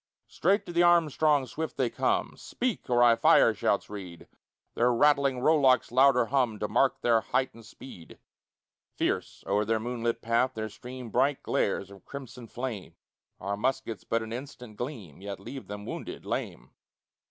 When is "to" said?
0.65-0.73, 6.57-6.67